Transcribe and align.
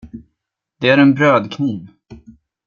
Det 0.77 0.89
är 0.89 0.97
en 0.97 1.13
brödkniv. 1.13 1.87